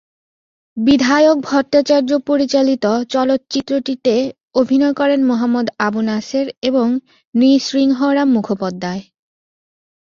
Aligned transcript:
বিধায়ক 0.77 1.37
ভট্টাচার্য 1.41 2.11
পরিচালিত 2.29 2.85
চলচ্চিত্রটিতে 3.09 4.15
অভিনয় 4.55 4.93
করেন 4.93 5.19
মোহাম্মদ 5.23 5.67
আবু 5.79 6.01
নাসের 6.01 6.47
এবং 6.61 6.87
নৃসিংহরাম 7.35 8.27
মুখোপাধ্যায়। 8.35 9.01